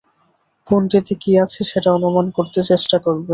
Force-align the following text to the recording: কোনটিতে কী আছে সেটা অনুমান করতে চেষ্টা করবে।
কোনটিতে 0.67 1.13
কী 1.21 1.31
আছে 1.43 1.59
সেটা 1.63 1.89
অনুমান 1.97 2.25
করতে 2.37 2.59
চেষ্টা 2.69 2.97
করবে। 3.05 3.29